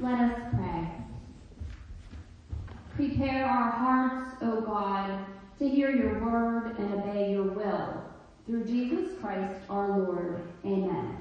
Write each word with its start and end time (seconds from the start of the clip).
Let 0.00 0.18
us 0.18 0.40
pray. 0.54 0.88
Prepare 2.94 3.44
our 3.44 3.70
hearts, 3.70 4.34
O 4.40 4.62
God, 4.62 5.26
to 5.58 5.68
hear 5.68 5.90
your 5.90 6.24
word 6.24 6.74
and 6.78 6.94
obey 6.94 7.32
your 7.32 7.42
will. 7.42 8.02
Through 8.46 8.64
Jesus 8.64 9.10
Christ 9.20 9.60
our 9.68 9.98
Lord. 9.98 10.40
Amen. 10.64 11.18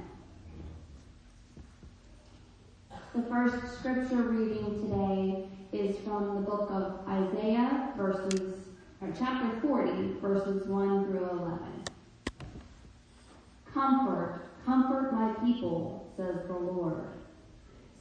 The 3.13 3.23
first 3.23 3.79
scripture 3.79 4.23
reading 4.23 4.79
today 4.81 5.49
is 5.73 5.97
from 6.05 6.35
the 6.35 6.41
book 6.41 6.71
of 6.71 7.05
Isaiah, 7.05 7.89
verses, 7.97 8.59
or 9.01 9.11
chapter 9.19 9.59
40, 9.59 10.19
verses 10.21 10.65
1 10.67 11.05
through 11.05 11.29
11. 11.31 11.59
Comfort, 13.73 14.39
comfort 14.65 15.11
my 15.11 15.33
people, 15.45 16.13
says 16.15 16.47
the 16.47 16.53
Lord. 16.53 17.18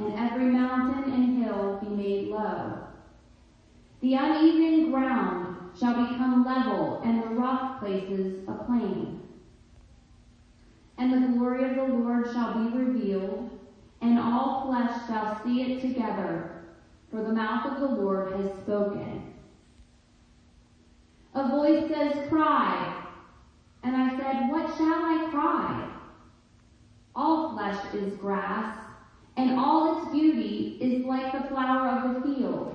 and 0.00 0.14
every 0.18 0.46
mountain 0.46 1.12
and 1.12 1.44
hill 1.44 1.78
be 1.82 1.90
made 1.90 2.28
low. 2.30 2.78
The 4.02 4.14
uneven 4.14 4.92
ground 4.92 5.48
shall 5.74 5.94
become 5.94 6.44
level, 6.44 7.00
and 7.04 7.22
the 7.22 7.28
rough 7.28 7.68
places 7.78 8.32
a 8.48 8.54
plain. 8.54 9.18
And 10.98 11.12
the 11.12 11.18
glory 11.18 11.64
of 11.64 11.74
the 11.74 11.84
Lord 11.84 12.24
shall 12.26 12.48
be 12.48 12.68
revealed, 12.68 13.46
and 14.02 14.18
all 14.18 14.50
flesh 14.64 15.06
shall 15.06 15.26
see 15.44 15.62
it 15.62 15.80
together, 15.80 16.46
for 17.10 17.22
the 17.22 17.32
mouth 17.32 17.66
of 17.66 17.80
the 17.80 17.88
Lord 17.88 18.30
has 18.30 18.48
spoken. 18.62 19.22
A 21.34 21.44
voice 21.44 21.88
says, 21.88 22.18
Cry. 22.28 22.96
And 23.84 23.96
I 23.96 24.16
said, 24.16 24.48
What 24.48 24.68
shall 24.68 25.04
I 25.04 25.18
cry? 25.30 25.90
All 27.16 27.48
flesh 27.50 27.86
is 27.94 28.14
grass, 28.14 28.68
and 29.36 29.58
all 29.58 29.98
its 29.98 30.10
beauty 30.12 30.78
is 30.80 31.04
like 31.04 31.32
the 31.32 31.48
flower 31.48 31.88
of 31.88 32.14
the 32.14 32.20
field. 32.22 32.74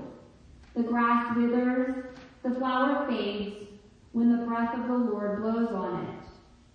The 0.75 0.83
grass 0.83 1.35
withers, 1.35 2.05
the 2.43 2.55
flower 2.55 3.07
fades, 3.07 3.67
when 4.11 4.37
the 4.37 4.45
breath 4.45 4.77
of 4.77 4.87
the 4.87 4.93
Lord 4.93 5.41
blows 5.41 5.69
on 5.69 6.05
it. 6.05 6.23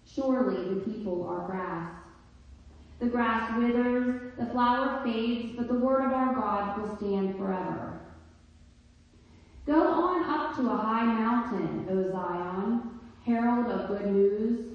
Surely 0.05 0.75
the 0.75 0.81
people 0.81 1.27
are 1.29 1.47
grass. 1.47 1.93
The 2.99 3.07
grass 3.07 3.57
withers, 3.59 4.33
the 4.39 4.47
flower 4.47 5.03
fades, 5.05 5.55
but 5.57 5.69
the 5.69 5.75
word 5.75 6.07
of 6.07 6.13
our 6.13 6.35
God 6.35 6.79
will 6.79 6.97
stand 6.97 7.37
forever. 7.37 8.01
Go 9.67 9.87
on 9.87 10.25
up 10.25 10.57
to 10.57 10.71
a 10.71 10.77
high 10.77 11.05
mountain, 11.05 11.87
O 11.91 12.11
Zion, 12.11 13.01
herald 13.25 13.67
of 13.67 13.89
good 13.89 14.07
news. 14.13 14.67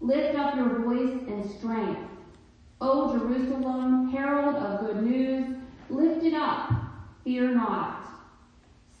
Lift 0.00 0.36
up 0.36 0.56
your 0.56 0.80
voice 0.80 1.28
in 1.28 1.48
strength. 1.58 2.17
O 2.80 3.12
Jerusalem, 3.12 4.08
herald 4.10 4.54
of 4.54 4.80
good 4.80 5.02
news, 5.02 5.56
lift 5.90 6.24
it 6.24 6.34
up, 6.34 6.70
fear 7.24 7.52
not. 7.52 8.04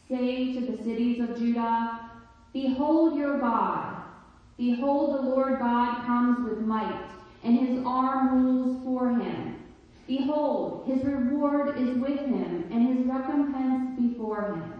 Say 0.08 0.52
to 0.54 0.60
the 0.60 0.82
cities 0.82 1.20
of 1.20 1.38
Judah, 1.38 2.10
Behold 2.52 3.16
your 3.16 3.38
God. 3.38 4.02
Behold, 4.56 5.14
the 5.14 5.30
Lord 5.30 5.60
God 5.60 6.04
comes 6.04 6.48
with 6.48 6.58
might, 6.58 7.08
and 7.44 7.56
his 7.56 7.84
arm 7.86 8.42
rules 8.42 8.82
for 8.82 9.10
him. 9.10 9.56
Behold, 10.08 10.84
his 10.86 11.04
reward 11.04 11.78
is 11.78 11.96
with 11.98 12.18
him, 12.18 12.68
and 12.72 12.98
his 12.98 13.06
recompense 13.06 13.96
before 14.00 14.54
him. 14.54 14.72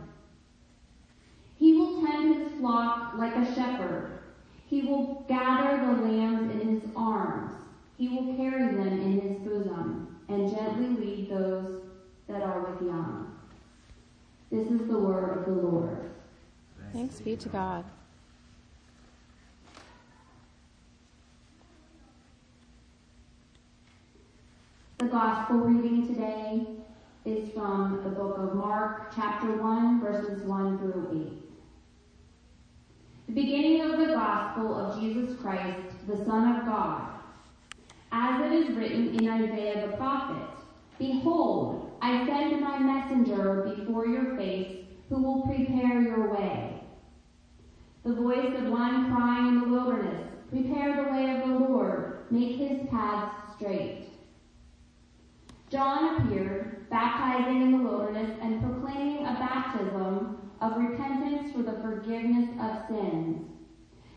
He 1.57 1.75
will 1.75 2.01
tend 2.01 2.35
his 2.35 2.53
flock 2.59 3.15
like 3.15 3.37
a 3.37 3.55
shepherd. 3.55 4.19
He 4.67 4.83
will 4.83 5.25
gather 5.29 5.87
the 5.87 6.03
lambs 6.03 6.51
in 6.53 6.81
his 6.81 6.91
arms. 6.97 7.48
He 7.99 8.09
will 8.09 8.37
carry 8.37 8.77
them 8.77 8.89
in 8.89 9.21
his 9.21 9.39
bosom 9.39 10.21
and 10.29 10.49
gently 10.49 11.05
lead 11.05 11.31
those 11.31 11.83
that 12.29 12.43
are 12.43 12.61
with 12.61 12.81
young. 12.81 13.37
This 14.53 14.69
is 14.69 14.87
the 14.87 14.99
word 14.99 15.39
of 15.39 15.45
the 15.47 15.61
Lord. 15.61 16.11
Thanks 16.93 17.21
be 17.21 17.37
to 17.37 17.49
God. 17.49 17.85
The 24.99 25.07
gospel 25.07 25.57
reading 25.59 26.07
today 26.07 26.67
is 27.25 27.53
from 27.53 28.01
the 28.05 28.11
book 28.11 28.39
of 28.39 28.55
Mark, 28.55 29.13
chapter 29.15 29.57
1, 29.57 30.01
verses 30.01 30.43
1 30.45 30.79
through 30.79 31.33
8. 33.27 33.35
The 33.35 33.35
beginning 33.35 33.81
of 33.83 33.99
the 33.99 34.15
gospel 34.15 34.75
of 34.75 35.01
Jesus 35.01 35.39
Christ, 35.41 36.07
the 36.07 36.25
Son 36.25 36.57
of 36.57 36.65
God. 36.65 37.18
As 38.29 38.43
it 38.43 38.53
is 38.53 38.77
written 38.77 39.15
in 39.15 39.27
Isaiah 39.27 39.87
the 39.87 39.97
prophet, 39.97 40.51
Behold, 40.99 41.91
I 42.03 42.27
send 42.27 42.61
my 42.61 42.79
messenger 42.79 43.75
before 43.75 44.07
your 44.07 44.37
face, 44.37 44.85
who 45.09 45.23
will 45.23 45.47
prepare 45.47 46.03
your 46.03 46.35
way. 46.35 46.83
The 48.05 48.13
voice 48.13 48.55
of 48.55 48.71
one 48.71 49.11
crying 49.11 49.49
in 49.49 49.61
the 49.63 49.69
wilderness, 49.69 50.29
Prepare 50.51 50.97
the 50.97 51.11
way 51.11 51.37
of 51.37 51.49
the 51.49 51.55
Lord, 51.55 52.31
make 52.31 52.57
his 52.57 52.87
paths 52.91 53.55
straight. 53.57 54.11
John 55.71 56.21
appeared, 56.21 56.87
baptizing 56.91 57.63
in 57.63 57.73
the 57.73 57.89
wilderness 57.89 58.39
and 58.43 58.61
proclaiming 58.61 59.25
a 59.25 59.39
baptism 59.41 60.37
of 60.61 60.77
repentance 60.77 61.51
for 61.53 61.63
the 61.63 61.81
forgiveness 61.81 62.51
of 62.61 62.89
sins. 62.89 63.49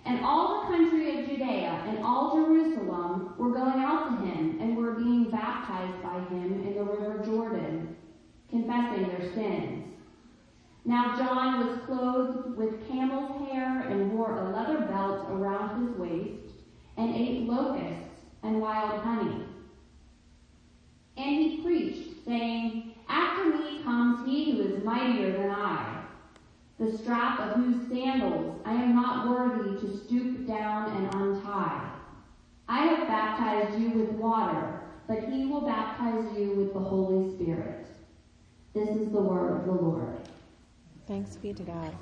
And 0.06 0.26
all 0.26 0.62
the 0.62 0.76
country 0.76 1.20
of 1.20 1.30
Judea 1.30 1.84
and 1.88 2.00
all 2.04 2.36
Jerusalem 2.36 3.36
were 3.38 3.52
going 3.52 3.80
out 3.80 4.10
to 4.10 4.26
him 4.26 4.58
and 4.60 4.76
were 4.76 4.94
being 4.94 5.30
baptized 5.30 6.02
by 6.02 6.20
him 6.36 6.64
in 6.66 6.76
the 6.76 6.84
river 6.84 7.22
Jordan, 7.24 7.96
confessing 8.50 9.08
their 9.08 9.34
sins. 9.34 9.86
Now 10.92 11.16
John 11.16 11.66
was 11.66 11.80
clothed 11.86 12.58
with 12.58 12.86
camel's 12.86 13.48
hair 13.48 13.80
and 13.80 14.12
wore 14.12 14.38
a 14.38 14.50
leather 14.50 14.88
belt 14.88 15.26
around 15.30 15.88
his 15.88 15.98
waist 15.98 16.54
and 16.98 17.16
ate 17.16 17.48
locusts 17.48 18.26
and 18.44 18.60
wild 18.60 19.00
honey. 19.00 19.46
And 21.16 21.30
he 21.30 21.62
preached, 21.64 22.26
saying, 22.26 22.96
After 23.08 23.46
me 23.46 23.82
comes 23.84 24.28
he 24.28 24.52
who 24.52 24.64
is 24.64 24.84
mightier 24.84 25.32
than 25.32 25.50
I, 25.50 26.04
the 26.78 26.98
strap 26.98 27.40
of 27.40 27.54
whose 27.56 27.88
sandals 27.88 28.60
I 28.66 28.74
am 28.74 28.94
not 28.94 29.30
worthy 29.30 29.80
to 29.80 29.98
stoop 29.98 30.46
down 30.46 30.92
and 30.98 31.16
untie. 31.16 31.90
I 32.68 32.80
have 32.88 33.08
baptized 33.08 33.80
you 33.80 33.92
with 33.92 34.10
water, 34.10 34.82
but 35.08 35.24
he 35.24 35.46
will 35.46 35.62
baptize 35.62 36.38
you 36.38 36.52
with 36.52 36.74
the 36.74 36.82
Holy 36.82 37.34
Spirit. 37.36 37.88
This 38.74 38.90
is 38.90 39.10
the 39.14 39.22
word 39.22 39.58
of 39.62 39.66
the 39.66 39.82
Lord. 39.82 40.11
Thanks 41.12 41.36
be 41.36 41.52
to 41.52 41.64
God. 41.64 41.94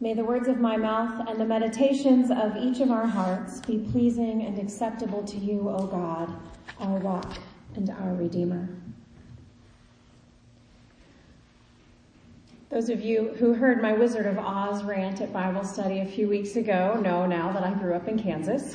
May 0.00 0.12
the 0.12 0.22
words 0.22 0.48
of 0.48 0.60
my 0.60 0.76
mouth 0.76 1.26
and 1.26 1.40
the 1.40 1.46
meditations 1.46 2.30
of 2.30 2.58
each 2.58 2.80
of 2.80 2.90
our 2.90 3.06
hearts 3.06 3.60
be 3.60 3.78
pleasing 3.90 4.42
and 4.42 4.58
acceptable 4.58 5.24
to 5.24 5.38
you, 5.38 5.70
O 5.70 5.86
God, 5.86 6.30
our 6.78 6.98
rock 6.98 7.38
and 7.74 7.88
our 7.88 8.12
Redeemer. 8.12 8.79
Those 12.70 12.88
of 12.88 13.00
you 13.00 13.34
who 13.40 13.52
heard 13.52 13.82
my 13.82 13.92
Wizard 13.94 14.26
of 14.26 14.38
Oz 14.38 14.84
rant 14.84 15.20
at 15.20 15.32
Bible 15.32 15.64
study 15.64 15.98
a 15.98 16.06
few 16.06 16.28
weeks 16.28 16.54
ago 16.54 17.00
know 17.02 17.26
now 17.26 17.50
that 17.50 17.64
I 17.64 17.74
grew 17.74 17.94
up 17.94 18.06
in 18.06 18.16
Kansas. 18.16 18.74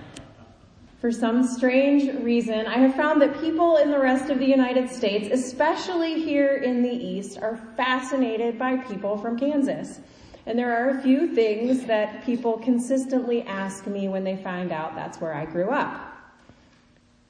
For 1.00 1.12
some 1.12 1.46
strange 1.46 2.12
reason, 2.20 2.66
I 2.66 2.78
have 2.78 2.96
found 2.96 3.22
that 3.22 3.40
people 3.40 3.76
in 3.76 3.92
the 3.92 3.98
rest 4.00 4.28
of 4.28 4.40
the 4.40 4.44
United 4.44 4.90
States, 4.90 5.28
especially 5.30 6.20
here 6.20 6.56
in 6.56 6.82
the 6.82 6.90
East, 6.90 7.38
are 7.40 7.60
fascinated 7.76 8.58
by 8.58 8.78
people 8.78 9.16
from 9.16 9.38
Kansas. 9.38 10.00
And 10.46 10.58
there 10.58 10.76
are 10.76 10.98
a 10.98 11.00
few 11.00 11.32
things 11.32 11.84
that 11.84 12.24
people 12.26 12.58
consistently 12.58 13.42
ask 13.42 13.86
me 13.86 14.08
when 14.08 14.24
they 14.24 14.36
find 14.36 14.72
out 14.72 14.96
that's 14.96 15.20
where 15.20 15.32
I 15.32 15.44
grew 15.44 15.70
up. 15.70 16.12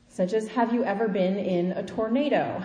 Such 0.09 0.33
as, 0.33 0.49
have 0.49 0.73
you 0.73 0.85
ever 0.85 1.07
been 1.07 1.37
in 1.37 1.73
a 1.73 1.83
tornado? 1.83 2.65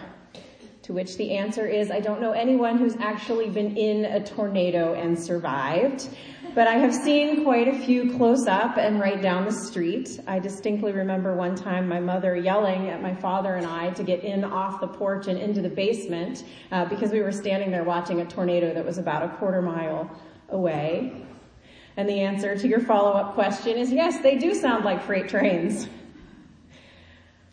To 0.85 0.93
which 0.93 1.17
the 1.17 1.31
answer 1.35 1.65
is, 1.65 1.89
I 1.89 1.99
don't 1.99 2.21
know 2.21 2.33
anyone 2.33 2.77
who's 2.77 2.95
actually 2.97 3.49
been 3.49 3.75
in 3.75 4.05
a 4.05 4.23
tornado 4.23 4.93
and 4.93 5.17
survived. 5.17 6.09
but 6.53 6.67
I 6.67 6.75
have 6.75 6.93
seen 6.93 7.43
quite 7.43 7.67
a 7.67 7.79
few 7.79 8.15
close 8.15 8.45
up 8.45 8.77
and 8.77 8.99
right 8.99 9.19
down 9.19 9.45
the 9.45 9.51
street. 9.51 10.19
I 10.27 10.37
distinctly 10.37 10.91
remember 10.91 11.35
one 11.35 11.55
time 11.55 11.87
my 11.87 11.99
mother 11.99 12.35
yelling 12.35 12.89
at 12.89 13.01
my 13.01 13.15
father 13.15 13.55
and 13.55 13.65
I 13.65 13.89
to 13.93 14.03
get 14.03 14.23
in 14.23 14.43
off 14.43 14.79
the 14.79 14.87
porch 14.87 15.25
and 15.25 15.39
into 15.39 15.59
the 15.59 15.69
basement 15.69 16.43
uh, 16.71 16.85
because 16.85 17.11
we 17.11 17.21
were 17.21 17.31
standing 17.31 17.71
there 17.71 17.83
watching 17.83 18.21
a 18.21 18.25
tornado 18.25 18.71
that 18.71 18.85
was 18.85 18.99
about 18.99 19.23
a 19.23 19.35
quarter 19.37 19.63
mile 19.63 20.07
away. 20.49 21.25
And 21.97 22.07
the 22.07 22.21
answer 22.21 22.55
to 22.55 22.67
your 22.67 22.81
follow-up 22.81 23.33
question 23.33 23.75
is 23.75 23.91
yes, 23.91 24.21
they 24.21 24.37
do 24.37 24.53
sound 24.53 24.85
like 24.85 25.01
freight 25.01 25.29
trains. 25.29 25.89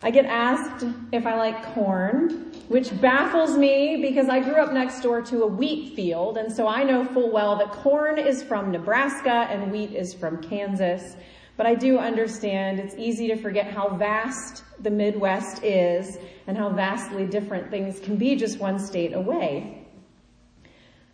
I 0.03 0.11
get 0.11 0.27
asked 0.27 0.85
if 1.13 1.27
I 1.27 1.37
like 1.37 1.65
corn, 1.75 2.52
which 2.73 2.99
baffles 3.03 3.59
me 3.59 3.99
because 4.01 4.31
I 4.31 4.41
grew 4.41 4.55
up 4.55 4.73
next 4.73 5.03
door 5.03 5.21
to 5.21 5.43
a 5.43 5.47
wheat 5.47 5.95
field, 5.95 6.39
and 6.39 6.51
so 6.51 6.67
I 6.67 6.83
know 6.85 7.05
full 7.05 7.31
well 7.31 7.55
that 7.57 7.71
corn 7.71 8.19
is 8.19 8.43
from 8.43 8.71
Nebraska 8.71 9.47
and 9.51 9.71
wheat 9.71 9.93
is 9.93 10.15
from 10.15 10.43
Kansas. 10.43 11.15
But 11.59 11.67
I 11.67 11.75
do 11.75 11.99
understand 11.99 12.79
it's 12.79 12.95
easy 12.95 13.29
to 13.29 13.37
forget 13.37 13.71
how 13.71 13.91
vast 13.97 14.65
the 14.81 14.91
Midwest 14.91 15.63
is 15.63 16.17
and 16.47 16.57
how 16.57 16.71
vastly 16.71 17.27
different 17.27 17.71
things 17.71 18.01
can 18.01 18.17
be 18.17 18.37
just 18.37 18.59
one 18.59 18.79
state 18.79 19.13
away. 19.13 19.87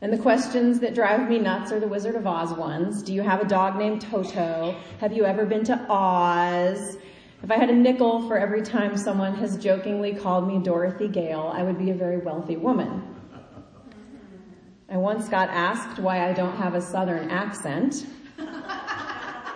And 0.00 0.12
the 0.12 0.18
questions 0.18 0.78
that 0.78 0.94
drive 0.94 1.28
me 1.28 1.40
nuts 1.40 1.72
are 1.72 1.80
the 1.80 1.88
Wizard 1.88 2.14
of 2.14 2.24
Oz 2.24 2.52
ones. 2.52 3.02
Do 3.02 3.12
you 3.12 3.22
have 3.22 3.40
a 3.40 3.48
dog 3.48 3.76
named 3.76 4.02
Toto? 4.02 4.76
Have 5.00 5.12
you 5.12 5.24
ever 5.24 5.44
been 5.44 5.64
to 5.64 5.86
Oz? 5.90 6.98
If 7.42 7.50
I 7.52 7.56
had 7.56 7.70
a 7.70 7.74
nickel 7.74 8.26
for 8.26 8.36
every 8.36 8.62
time 8.62 8.96
someone 8.96 9.34
has 9.36 9.56
jokingly 9.56 10.12
called 10.12 10.48
me 10.48 10.58
Dorothy 10.58 11.06
Gale, 11.06 11.52
I 11.54 11.62
would 11.62 11.78
be 11.78 11.90
a 11.90 11.94
very 11.94 12.18
wealthy 12.18 12.56
woman. 12.56 13.02
I 14.90 14.96
once 14.96 15.28
got 15.28 15.48
asked 15.50 16.00
why 16.00 16.28
I 16.28 16.32
don't 16.32 16.56
have 16.56 16.74
a 16.74 16.80
southern 16.80 17.30
accent. 17.30 18.06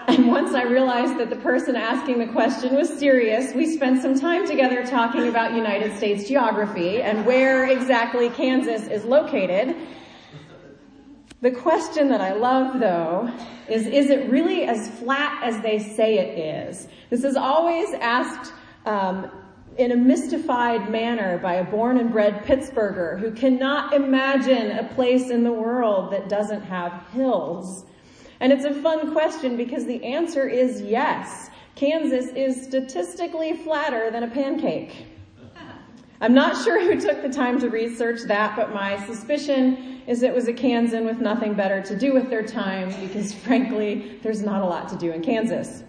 And 0.08 0.28
once 0.28 0.54
I 0.54 0.64
realized 0.64 1.18
that 1.18 1.30
the 1.30 1.36
person 1.36 1.74
asking 1.74 2.18
the 2.18 2.26
question 2.26 2.74
was 2.74 2.88
serious, 2.88 3.54
we 3.54 3.66
spent 3.66 4.02
some 4.02 4.18
time 4.18 4.46
together 4.46 4.84
talking 4.84 5.28
about 5.28 5.54
United 5.54 5.96
States 5.96 6.28
geography 6.28 7.00
and 7.00 7.24
where 7.24 7.66
exactly 7.66 8.28
Kansas 8.30 8.88
is 8.88 9.04
located. 9.04 9.74
The 11.42 11.50
question 11.50 12.08
that 12.10 12.20
I 12.20 12.34
love 12.34 12.78
though 12.78 13.28
is, 13.68 13.88
is 13.88 14.10
it 14.10 14.30
really 14.30 14.62
as 14.62 14.88
flat 14.88 15.42
as 15.42 15.60
they 15.60 15.80
say 15.80 16.18
it 16.18 16.38
is? 16.38 16.86
This 17.10 17.24
is 17.24 17.34
always 17.34 17.92
asked 17.94 18.52
um, 18.86 19.28
in 19.76 19.90
a 19.90 19.96
mystified 19.96 20.88
manner 20.88 21.38
by 21.38 21.54
a 21.54 21.64
born 21.64 21.98
and 21.98 22.12
bred 22.12 22.44
Pittsburgher 22.44 23.18
who 23.18 23.32
cannot 23.32 23.92
imagine 23.92 24.70
a 24.70 24.84
place 24.94 25.30
in 25.30 25.42
the 25.42 25.52
world 25.52 26.12
that 26.12 26.28
doesn't 26.28 26.62
have 26.62 26.92
hills. 27.12 27.86
And 28.38 28.52
it's 28.52 28.64
a 28.64 28.74
fun 28.80 29.10
question 29.10 29.56
because 29.56 29.84
the 29.84 30.04
answer 30.04 30.48
is 30.48 30.80
yes. 30.80 31.50
Kansas 31.74 32.26
is 32.36 32.62
statistically 32.62 33.56
flatter 33.56 34.12
than 34.12 34.22
a 34.22 34.30
pancake. 34.30 35.06
I'm 36.20 36.34
not 36.34 36.62
sure 36.62 36.80
who 36.80 37.00
took 37.00 37.20
the 37.20 37.30
time 37.30 37.58
to 37.60 37.68
research 37.68 38.20
that, 38.28 38.54
but 38.54 38.72
my 38.72 39.04
suspicion 39.06 39.91
is 40.06 40.22
it 40.22 40.34
was 40.34 40.48
a 40.48 40.52
Kansan 40.52 41.04
with 41.04 41.18
nothing 41.18 41.54
better 41.54 41.82
to 41.82 41.96
do 41.96 42.12
with 42.12 42.30
their 42.30 42.42
time 42.42 42.88
because 43.00 43.32
frankly, 43.44 44.18
there's 44.22 44.42
not 44.42 44.62
a 44.62 44.66
lot 44.66 44.88
to 44.90 44.96
do 44.96 45.12
in 45.12 45.22
Kansas. 45.22 45.84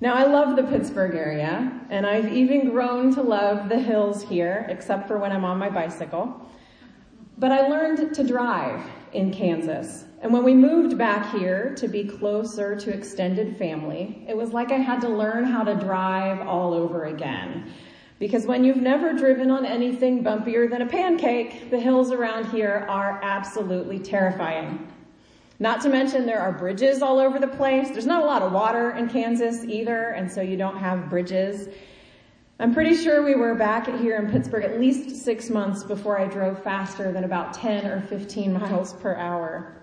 Now 0.00 0.14
I 0.14 0.24
love 0.24 0.56
the 0.56 0.64
Pittsburgh 0.64 1.14
area 1.14 1.80
and 1.88 2.06
I've 2.06 2.32
even 2.32 2.68
grown 2.68 3.14
to 3.14 3.22
love 3.22 3.68
the 3.68 3.78
hills 3.78 4.22
here, 4.22 4.66
except 4.68 5.08
for 5.08 5.18
when 5.18 5.32
I'm 5.32 5.44
on 5.44 5.58
my 5.58 5.70
bicycle. 5.70 6.50
But 7.38 7.52
I 7.52 7.68
learned 7.68 8.14
to 8.14 8.24
drive 8.24 8.84
in 9.12 9.32
Kansas. 9.32 10.04
And 10.20 10.32
when 10.32 10.44
we 10.44 10.54
moved 10.54 10.96
back 10.98 11.32
here 11.32 11.74
to 11.76 11.88
be 11.88 12.04
closer 12.04 12.76
to 12.76 12.92
extended 12.92 13.56
family, 13.56 14.24
it 14.28 14.36
was 14.36 14.52
like 14.52 14.72
I 14.72 14.78
had 14.78 15.00
to 15.02 15.08
learn 15.08 15.44
how 15.44 15.64
to 15.64 15.74
drive 15.74 16.46
all 16.46 16.74
over 16.74 17.04
again. 17.04 17.72
Because 18.24 18.46
when 18.46 18.64
you've 18.64 18.78
never 18.78 19.12
driven 19.12 19.50
on 19.50 19.66
anything 19.66 20.24
bumpier 20.24 20.66
than 20.70 20.80
a 20.80 20.86
pancake, 20.86 21.68
the 21.68 21.78
hills 21.78 22.10
around 22.10 22.46
here 22.46 22.86
are 22.88 23.20
absolutely 23.22 23.98
terrifying. 23.98 24.90
Not 25.58 25.82
to 25.82 25.90
mention 25.90 26.24
there 26.24 26.40
are 26.40 26.50
bridges 26.50 27.02
all 27.02 27.18
over 27.18 27.38
the 27.38 27.46
place. 27.46 27.90
There's 27.90 28.06
not 28.06 28.22
a 28.22 28.24
lot 28.24 28.40
of 28.40 28.50
water 28.50 28.92
in 28.92 29.10
Kansas 29.10 29.66
either, 29.66 30.12
and 30.12 30.32
so 30.32 30.40
you 30.40 30.56
don't 30.56 30.78
have 30.78 31.10
bridges. 31.10 31.68
I'm 32.58 32.72
pretty 32.72 32.96
sure 32.96 33.22
we 33.22 33.34
were 33.34 33.54
back 33.54 33.94
here 33.98 34.16
in 34.16 34.30
Pittsburgh 34.30 34.64
at 34.64 34.80
least 34.80 35.22
six 35.22 35.50
months 35.50 35.84
before 35.84 36.18
I 36.18 36.26
drove 36.26 36.62
faster 36.62 37.12
than 37.12 37.24
about 37.24 37.52
10 37.52 37.84
or 37.84 38.00
15 38.00 38.54
miles 38.54 38.94
per 38.94 39.16
hour. 39.16 39.76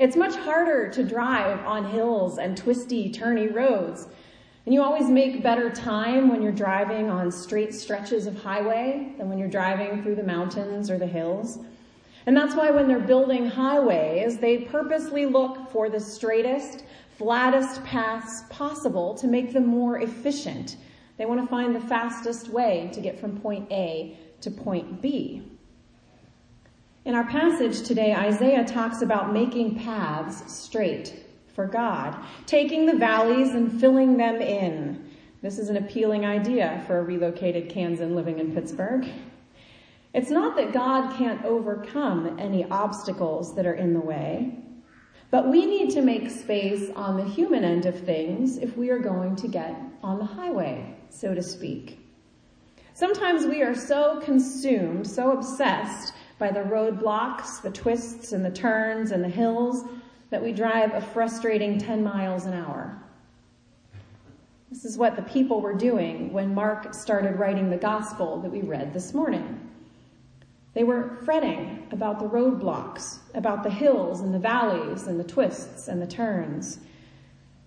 It's 0.00 0.16
much 0.16 0.34
harder 0.34 0.90
to 0.90 1.04
drive 1.04 1.64
on 1.64 1.88
hills 1.88 2.38
and 2.38 2.56
twisty, 2.56 3.12
turny 3.12 3.54
roads. 3.54 4.08
And 4.68 4.74
you 4.74 4.82
always 4.82 5.08
make 5.08 5.42
better 5.42 5.70
time 5.70 6.28
when 6.28 6.42
you're 6.42 6.52
driving 6.52 7.08
on 7.08 7.32
straight 7.32 7.72
stretches 7.72 8.26
of 8.26 8.42
highway 8.42 9.14
than 9.16 9.30
when 9.30 9.38
you're 9.38 9.48
driving 9.48 10.02
through 10.02 10.16
the 10.16 10.22
mountains 10.22 10.90
or 10.90 10.98
the 10.98 11.06
hills. 11.06 11.58
And 12.26 12.36
that's 12.36 12.54
why 12.54 12.70
when 12.70 12.86
they're 12.86 13.00
building 13.00 13.46
highways, 13.46 14.36
they 14.36 14.58
purposely 14.58 15.24
look 15.24 15.70
for 15.70 15.88
the 15.88 15.98
straightest, 15.98 16.84
flattest 17.16 17.82
paths 17.82 18.42
possible 18.50 19.14
to 19.14 19.26
make 19.26 19.54
them 19.54 19.64
more 19.64 20.00
efficient. 20.02 20.76
They 21.16 21.24
want 21.24 21.40
to 21.40 21.46
find 21.46 21.74
the 21.74 21.80
fastest 21.80 22.50
way 22.50 22.90
to 22.92 23.00
get 23.00 23.18
from 23.18 23.40
point 23.40 23.72
A 23.72 24.18
to 24.42 24.50
point 24.50 25.00
B. 25.00 25.44
In 27.06 27.14
our 27.14 27.24
passage 27.24 27.84
today, 27.88 28.12
Isaiah 28.12 28.66
talks 28.66 29.00
about 29.00 29.32
making 29.32 29.78
paths 29.78 30.52
straight 30.52 31.24
for 31.58 31.66
God, 31.66 32.16
taking 32.46 32.86
the 32.86 32.94
valleys 32.94 33.48
and 33.48 33.80
filling 33.80 34.16
them 34.16 34.36
in. 34.36 35.10
This 35.42 35.58
is 35.58 35.68
an 35.68 35.76
appealing 35.76 36.24
idea 36.24 36.84
for 36.86 36.98
a 36.98 37.02
relocated 37.02 37.68
Kansan 37.68 38.14
living 38.14 38.38
in 38.38 38.54
Pittsburgh. 38.54 39.04
It's 40.14 40.30
not 40.30 40.54
that 40.54 40.72
God 40.72 41.18
can't 41.18 41.44
overcome 41.44 42.38
any 42.38 42.64
obstacles 42.70 43.56
that 43.56 43.66
are 43.66 43.74
in 43.74 43.92
the 43.92 43.98
way, 43.98 44.56
but 45.32 45.48
we 45.50 45.66
need 45.66 45.90
to 45.94 46.00
make 46.00 46.30
space 46.30 46.90
on 46.94 47.16
the 47.16 47.28
human 47.28 47.64
end 47.64 47.86
of 47.86 47.98
things 48.04 48.58
if 48.58 48.76
we 48.76 48.90
are 48.90 49.00
going 49.00 49.34
to 49.34 49.48
get 49.48 49.74
on 50.00 50.20
the 50.20 50.24
highway, 50.24 50.96
so 51.10 51.34
to 51.34 51.42
speak. 51.42 51.98
Sometimes 52.94 53.46
we 53.46 53.62
are 53.62 53.74
so 53.74 54.20
consumed, 54.20 55.08
so 55.08 55.32
obsessed 55.32 56.14
by 56.38 56.52
the 56.52 56.60
roadblocks, 56.60 57.60
the 57.60 57.70
twists 57.72 58.30
and 58.30 58.44
the 58.44 58.50
turns 58.52 59.10
and 59.10 59.24
the 59.24 59.28
hills 59.28 59.84
that 60.30 60.42
we 60.42 60.52
drive 60.52 60.94
a 60.94 61.00
frustrating 61.00 61.78
10 61.78 62.02
miles 62.02 62.44
an 62.44 62.54
hour. 62.54 62.98
This 64.70 64.84
is 64.84 64.98
what 64.98 65.16
the 65.16 65.22
people 65.22 65.60
were 65.60 65.74
doing 65.74 66.32
when 66.32 66.54
Mark 66.54 66.92
started 66.92 67.38
writing 67.38 67.70
the 67.70 67.76
gospel 67.76 68.38
that 68.40 68.50
we 68.50 68.60
read 68.60 68.92
this 68.92 69.14
morning. 69.14 69.58
They 70.74 70.84
were 70.84 71.16
fretting 71.24 71.86
about 71.90 72.18
the 72.18 72.28
roadblocks, 72.28 73.18
about 73.34 73.62
the 73.62 73.70
hills 73.70 74.20
and 74.20 74.32
the 74.34 74.38
valleys 74.38 75.06
and 75.06 75.18
the 75.18 75.24
twists 75.24 75.88
and 75.88 76.02
the 76.02 76.06
turns. 76.06 76.78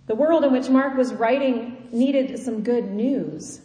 The 0.06 0.16
world 0.16 0.44
in 0.44 0.52
which 0.52 0.70
Mark 0.70 0.96
was 0.96 1.14
writing 1.14 1.88
needed 1.92 2.38
some 2.38 2.62
good 2.62 2.92
news. 2.92 3.62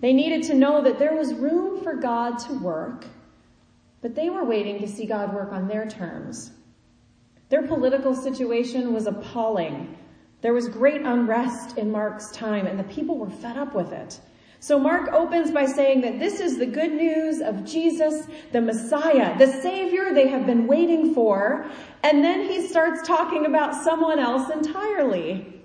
They 0.00 0.12
needed 0.12 0.42
to 0.44 0.54
know 0.54 0.82
that 0.82 0.98
there 0.98 1.14
was 1.14 1.32
room 1.32 1.82
for 1.82 1.94
God 1.94 2.38
to 2.40 2.54
work, 2.54 3.04
but 4.02 4.14
they 4.14 4.30
were 4.30 4.44
waiting 4.44 4.80
to 4.80 4.88
see 4.88 5.06
God 5.06 5.32
work 5.32 5.52
on 5.52 5.68
their 5.68 5.86
terms. 5.86 6.50
Their 7.50 7.66
political 7.66 8.14
situation 8.14 8.94
was 8.94 9.06
appalling. 9.06 9.96
There 10.40 10.54
was 10.54 10.68
great 10.68 11.02
unrest 11.02 11.76
in 11.76 11.90
Mark's 11.90 12.30
time 12.30 12.66
and 12.66 12.78
the 12.78 12.84
people 12.84 13.18
were 13.18 13.28
fed 13.28 13.56
up 13.56 13.74
with 13.74 13.92
it. 13.92 14.20
So 14.60 14.78
Mark 14.78 15.12
opens 15.12 15.50
by 15.50 15.66
saying 15.66 16.02
that 16.02 16.18
this 16.18 16.38
is 16.38 16.58
the 16.58 16.66
good 16.66 16.92
news 16.92 17.40
of 17.40 17.64
Jesus, 17.64 18.26
the 18.52 18.60
Messiah, 18.60 19.36
the 19.36 19.46
Savior 19.46 20.14
they 20.14 20.28
have 20.28 20.46
been 20.46 20.66
waiting 20.66 21.12
for. 21.12 21.66
And 22.04 22.22
then 22.22 22.42
he 22.42 22.66
starts 22.66 23.06
talking 23.06 23.46
about 23.46 23.74
someone 23.74 24.20
else 24.20 24.50
entirely. 24.50 25.60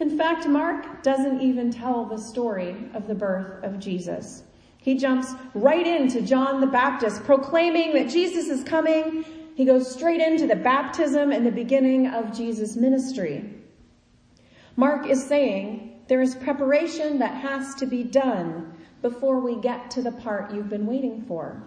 In 0.00 0.16
fact, 0.16 0.48
Mark 0.48 1.02
doesn't 1.02 1.40
even 1.40 1.70
tell 1.70 2.04
the 2.04 2.18
story 2.18 2.74
of 2.94 3.06
the 3.06 3.14
birth 3.14 3.62
of 3.62 3.78
Jesus. 3.78 4.42
He 4.78 4.96
jumps 4.96 5.34
right 5.54 5.86
into 5.86 6.22
John 6.22 6.60
the 6.60 6.66
Baptist 6.66 7.24
proclaiming 7.24 7.92
that 7.92 8.08
Jesus 8.08 8.46
is 8.46 8.64
coming 8.64 9.24
he 9.58 9.64
goes 9.64 9.90
straight 9.92 10.20
into 10.20 10.46
the 10.46 10.54
baptism 10.54 11.32
and 11.32 11.44
the 11.44 11.50
beginning 11.50 12.06
of 12.06 12.32
Jesus' 12.32 12.76
ministry. 12.76 13.44
Mark 14.76 15.08
is 15.08 15.26
saying 15.26 16.00
there 16.06 16.22
is 16.22 16.36
preparation 16.36 17.18
that 17.18 17.34
has 17.34 17.74
to 17.74 17.84
be 17.84 18.04
done 18.04 18.72
before 19.02 19.40
we 19.40 19.60
get 19.60 19.90
to 19.90 20.00
the 20.00 20.12
part 20.12 20.54
you've 20.54 20.68
been 20.68 20.86
waiting 20.86 21.24
for. 21.26 21.60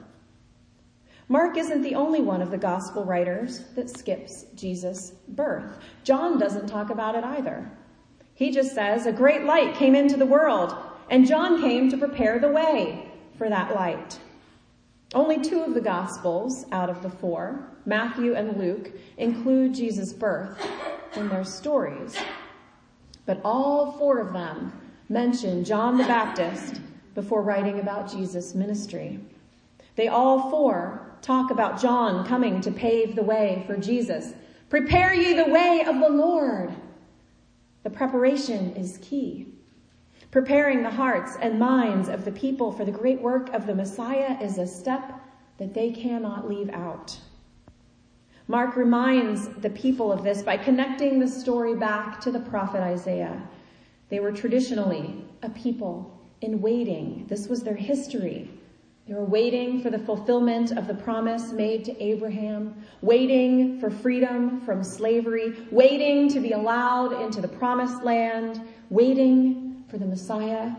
Mark 1.28 1.58
isn't 1.58 1.82
the 1.82 1.96
only 1.96 2.22
one 2.22 2.42
of 2.42 2.50
the 2.50 2.58
gospel 2.58 3.04
writers 3.04 3.66
that 3.76 3.90
skips 3.90 4.46
Jesus' 4.56 5.12
birth. 5.28 5.80
John 6.06 6.40
doesn't 6.40 6.68
talk 6.68 6.92
about 6.92 7.16
it 7.16 7.26
either. 7.26 7.70
He 8.36 8.52
just 8.52 8.74
says 8.74 9.06
a 9.06 9.12
great 9.12 9.44
light 9.44 9.76
came 9.76 9.96
into 9.96 10.16
the 10.16 10.26
world 10.26 10.74
and 11.10 11.28
John 11.28 11.60
came 11.60 11.90
to 11.90 11.98
prepare 11.98 12.40
the 12.40 12.54
way 12.54 13.12
for 13.38 13.50
that 13.50 13.76
light. 13.76 14.18
Only 15.14 15.42
two 15.42 15.62
of 15.62 15.74
the 15.74 15.82
Gospels 15.82 16.66
out 16.72 16.90
of 16.90 17.02
the 17.02 17.10
four, 17.10 17.68
Matthew 17.86 18.34
and 18.34 18.58
Luke, 18.58 18.92
include 19.18 19.74
Jesus' 19.74 20.14
birth 20.14 20.66
in 21.16 21.28
their 21.28 21.44
stories. 21.44 22.16
But 23.26 23.42
all 23.44 23.92
four 23.94 24.20
of 24.20 24.32
them 24.32 24.72
mention 25.10 25.66
John 25.66 25.98
the 25.98 26.06
Baptist 26.06 26.80
before 27.14 27.42
writing 27.42 27.80
about 27.80 28.10
Jesus' 28.10 28.56
ministry. 28.56 29.20
They 29.98 30.08
all 30.08 30.50
four 30.50 31.18
talk 31.22 31.52
about 31.52 31.82
John 31.82 32.26
coming 32.26 32.62
to 32.62 32.72
pave 32.72 33.16
the 33.16 33.24
way 33.24 33.66
for 33.68 33.76
Jesus. 33.76 34.34
Prepare 34.70 35.14
ye 35.14 35.34
the 35.34 35.52
way 35.52 35.84
of 35.86 36.00
the 36.00 36.10
Lord. 36.10 36.74
The 37.84 37.90
preparation 37.90 38.74
is 38.78 38.98
key. 39.02 39.48
Preparing 40.32 40.82
the 40.82 40.90
hearts 40.90 41.38
and 41.42 41.60
minds 41.60 42.08
of 42.08 42.24
the 42.24 42.32
people 42.32 42.72
for 42.72 42.86
the 42.86 42.92
great 42.92 43.22
work 43.22 43.54
of 43.54 43.68
the 43.68 43.76
Messiah 43.76 44.42
is 44.42 44.58
a 44.58 44.66
step 44.66 45.12
that 45.58 45.74
they 45.74 45.92
cannot 45.92 46.50
leave 46.50 46.70
out. 46.70 47.20
Mark 48.48 48.78
reminds 48.78 49.50
the 49.62 49.70
people 49.72 50.10
of 50.10 50.24
this 50.24 50.42
by 50.42 50.56
connecting 50.56 51.20
the 51.20 51.28
story 51.28 51.76
back 51.76 52.22
to 52.22 52.32
the 52.32 52.40
prophet 52.40 52.80
Isaiah. 52.80 53.42
They 54.08 54.22
were 54.22 54.32
traditionally 54.32 55.26
a 55.44 55.50
people 55.50 56.18
in 56.40 56.62
waiting. 56.62 57.26
This 57.28 57.50
was 57.50 57.62
their 57.64 57.76
history. 57.76 58.50
They 59.08 59.14
were 59.14 59.26
waiting 59.26 59.82
for 59.82 59.90
the 59.90 60.00
fulfillment 60.00 60.72
of 60.72 60.88
the 60.88 60.94
promise 60.94 61.52
made 61.52 61.84
to 61.86 62.02
Abraham, 62.02 62.82
waiting 63.02 63.82
for 63.82 63.90
freedom 63.90 64.62
from 64.62 64.82
slavery, 64.82 65.68
waiting 65.72 66.30
to 66.30 66.40
be 66.40 66.54
allowed 66.54 67.22
into 67.22 67.42
the 67.42 67.50
promised 67.50 68.04
land, 68.04 68.62
waiting 68.90 69.61
for 69.92 69.98
the 69.98 70.06
Messiah. 70.06 70.72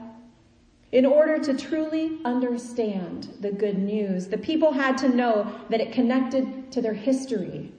In 0.91 1.05
order 1.05 1.39
to 1.39 1.57
truly 1.57 2.19
understand 2.25 3.29
the 3.41 3.53
good 3.53 3.79
news, 3.79 4.29
the 4.29 4.39
people 4.39 4.73
had 4.73 4.97
to 4.99 5.09
know 5.11 5.55
that 5.69 5.83
it 5.83 5.93
connected 5.93 6.73
to 6.73 6.81
their 6.81 6.95
history, 6.95 7.71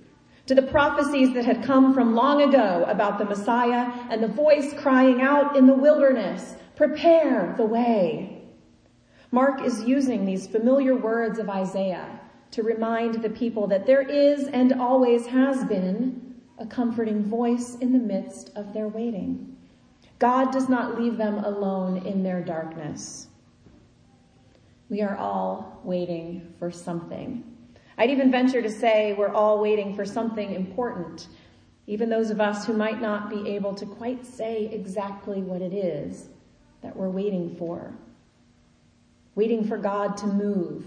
to 0.46 0.54
the 0.54 0.62
prophecies 0.62 1.34
that 1.34 1.44
had 1.44 1.63
come 1.63 1.92
from 1.92 2.13
long 2.13 2.44
ago 2.44 2.86
about 2.88 3.18
the 3.18 3.25
Messiah 3.25 3.92
and 4.12 4.22
the 4.22 4.28
voice 4.28 4.74
crying 4.78 5.22
out 5.22 5.58
in 5.58 5.66
the 5.66 5.74
wilderness, 5.74 6.56
prepare 6.75 7.56
the 7.58 7.66
way. 7.66 8.44
Mark 9.32 9.63
is 9.66 9.84
using 9.86 10.25
these 10.25 10.46
familiar 10.46 10.96
words 10.96 11.40
of 11.40 11.50
Isaiah 11.50 12.20
to 12.52 12.62
remind 12.62 13.24
the 13.24 13.30
people 13.32 13.66
that 13.68 13.88
there 13.88 14.04
is 14.04 14.48
and 14.50 14.74
always 14.74 15.25
has 15.25 15.66
been 15.66 16.36
a 16.60 16.68
comforting 16.68 17.24
voice 17.24 17.75
in 17.82 17.92
the 17.92 18.00
midst 18.00 18.52
of 18.56 18.74
their 18.74 18.88
waiting. 18.88 19.53
God 20.24 20.53
does 20.53 20.70
not 20.70 20.98
leave 20.98 21.18
them 21.18 21.44
alone 21.44 21.98
in 22.08 22.24
their 22.24 22.42
darkness. 22.42 23.27
We 24.88 25.01
are 25.01 25.18
all 25.18 25.82
waiting 25.84 26.53
for 26.60 26.72
something. 26.72 27.44
I'd 27.98 28.10
even 28.10 28.32
venture 28.32 28.62
to 28.62 28.72
say 28.72 29.15
we're 29.18 29.34
all 29.34 29.60
waiting 29.60 29.94
for 29.94 30.06
something 30.06 30.53
important, 30.53 31.27
even 31.88 32.10
those 32.10 32.30
of 32.30 32.39
us 32.39 32.65
who 32.65 32.72
might 32.72 33.01
not 33.01 33.30
be 33.30 33.50
able 33.50 33.75
to 33.75 33.86
quite 33.86 34.25
say 34.25 34.70
exactly 34.72 35.42
what 35.42 35.62
it 35.62 35.74
is 35.74 36.30
that 36.84 36.96
we're 36.96 37.10
waiting 37.10 37.58
for. 37.58 37.94
Waiting 39.36 39.68
for 39.68 39.77
God 39.77 40.15
to 40.15 40.27
move 40.27 40.86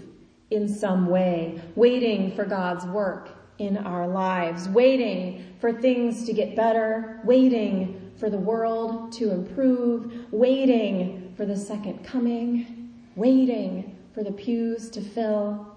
in 0.49 0.67
some 0.67 1.05
way, 1.05 1.61
waiting 1.75 2.35
for 2.35 2.43
God's 2.43 2.85
work 2.87 3.37
in 3.59 3.77
our 3.77 4.07
lives, 4.07 4.67
waiting 4.67 5.45
for 5.59 5.71
things 5.71 6.25
to 6.25 6.33
get 6.33 6.55
better, 6.55 7.19
waiting 7.23 7.96
for 8.17 8.29
the 8.29 8.37
world 8.37 9.11
to 9.13 9.31
improve, 9.31 10.31
waiting 10.31 11.33
for 11.37 11.45
the 11.45 11.55
second 11.55 12.03
coming, 12.03 12.93
waiting 13.15 13.95
for 14.13 14.23
the 14.23 14.31
pews 14.31 14.89
to 14.89 15.01
fill. 15.01 15.67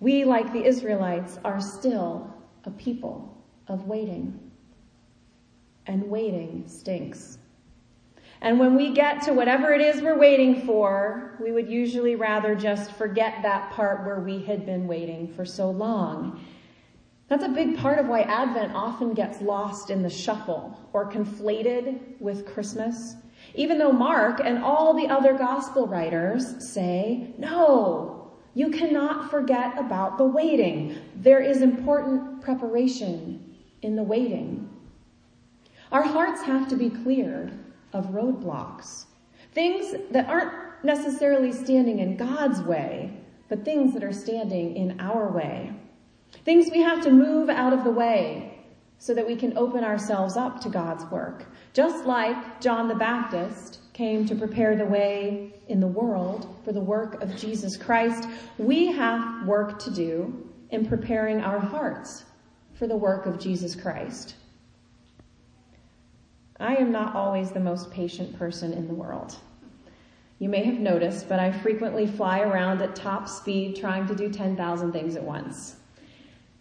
We, 0.00 0.24
like 0.24 0.52
the 0.52 0.64
Israelites, 0.64 1.38
are 1.44 1.60
still 1.60 2.34
a 2.64 2.70
people 2.70 3.36
of 3.68 3.86
waiting. 3.86 4.38
And 5.86 6.08
waiting 6.08 6.64
stinks. 6.66 7.38
And 8.40 8.58
when 8.58 8.74
we 8.74 8.92
get 8.92 9.22
to 9.22 9.32
whatever 9.32 9.72
it 9.72 9.80
is 9.80 10.02
we're 10.02 10.18
waiting 10.18 10.66
for, 10.66 11.36
we 11.40 11.52
would 11.52 11.68
usually 11.68 12.16
rather 12.16 12.56
just 12.56 12.92
forget 12.92 13.36
that 13.42 13.70
part 13.70 14.04
where 14.04 14.18
we 14.18 14.42
had 14.42 14.66
been 14.66 14.88
waiting 14.88 15.32
for 15.32 15.44
so 15.44 15.70
long 15.70 16.44
that's 17.28 17.44
a 17.44 17.48
big 17.48 17.78
part 17.78 17.98
of 17.98 18.08
why 18.08 18.22
Advent 18.22 18.74
often 18.74 19.14
gets 19.14 19.40
lost 19.40 19.90
in 19.90 20.02
the 20.02 20.10
shuffle 20.10 20.78
or 20.92 21.10
conflated 21.10 21.98
with 22.20 22.46
Christmas. 22.46 23.14
Even 23.54 23.78
though 23.78 23.92
Mark 23.92 24.40
and 24.44 24.62
all 24.62 24.94
the 24.94 25.08
other 25.08 25.32
gospel 25.32 25.86
writers 25.86 26.54
say, 26.72 27.34
no, 27.38 28.32
you 28.54 28.70
cannot 28.70 29.30
forget 29.30 29.78
about 29.78 30.18
the 30.18 30.24
waiting. 30.24 30.96
There 31.16 31.40
is 31.40 31.62
important 31.62 32.42
preparation 32.42 33.56
in 33.80 33.96
the 33.96 34.02
waiting. 34.02 34.68
Our 35.90 36.02
hearts 36.02 36.42
have 36.42 36.68
to 36.68 36.76
be 36.76 36.90
cleared 36.90 37.52
of 37.92 38.06
roadblocks. 38.06 39.06
Things 39.52 39.94
that 40.10 40.28
aren't 40.28 40.52
necessarily 40.84 41.52
standing 41.52 41.98
in 41.98 42.16
God's 42.16 42.60
way, 42.62 43.12
but 43.48 43.64
things 43.64 43.92
that 43.94 44.04
are 44.04 44.12
standing 44.12 44.76
in 44.76 45.00
our 45.00 45.30
way. 45.30 45.72
Things 46.44 46.70
we 46.70 46.80
have 46.80 47.02
to 47.04 47.10
move 47.10 47.48
out 47.48 47.72
of 47.72 47.84
the 47.84 47.90
way 47.90 48.58
so 48.98 49.14
that 49.14 49.26
we 49.26 49.36
can 49.36 49.56
open 49.58 49.84
ourselves 49.84 50.36
up 50.36 50.60
to 50.60 50.68
God's 50.68 51.04
work. 51.06 51.46
Just 51.72 52.04
like 52.06 52.60
John 52.60 52.88
the 52.88 52.94
Baptist 52.94 53.80
came 53.92 54.26
to 54.26 54.34
prepare 54.34 54.76
the 54.76 54.84
way 54.84 55.52
in 55.68 55.80
the 55.80 55.86
world 55.86 56.54
for 56.64 56.72
the 56.72 56.80
work 56.80 57.20
of 57.22 57.36
Jesus 57.36 57.76
Christ, 57.76 58.28
we 58.58 58.86
have 58.92 59.46
work 59.46 59.78
to 59.80 59.90
do 59.90 60.48
in 60.70 60.86
preparing 60.86 61.40
our 61.40 61.58
hearts 61.58 62.24
for 62.74 62.86
the 62.86 62.96
work 62.96 63.26
of 63.26 63.38
Jesus 63.38 63.74
Christ. 63.74 64.36
I 66.58 66.76
am 66.76 66.92
not 66.92 67.14
always 67.16 67.50
the 67.50 67.60
most 67.60 67.90
patient 67.90 68.38
person 68.38 68.72
in 68.72 68.86
the 68.86 68.94
world. 68.94 69.36
You 70.38 70.48
may 70.48 70.64
have 70.64 70.78
noticed, 70.78 71.28
but 71.28 71.38
I 71.38 71.50
frequently 71.50 72.06
fly 72.06 72.40
around 72.40 72.82
at 72.82 72.96
top 72.96 73.28
speed 73.28 73.76
trying 73.76 74.06
to 74.06 74.14
do 74.14 74.30
10,000 74.30 74.92
things 74.92 75.16
at 75.16 75.22
once. 75.22 75.76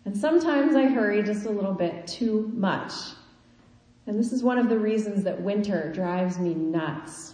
And 0.06 0.18
sometimes 0.18 0.76
I 0.76 0.86
hurry 0.86 1.22
just 1.22 1.46
a 1.46 1.52
little 1.52 1.74
bit 1.74 2.08
too 2.08 2.52
much. 2.54 2.94
And 4.08 4.18
this 4.18 4.34
is 4.34 4.42
one 4.42 4.58
of 4.58 4.68
the 4.68 4.80
reasons 4.80 5.24
that 5.24 5.40
winter 5.40 5.92
drives 5.94 6.40
me 6.40 6.54
nuts. 6.54 7.34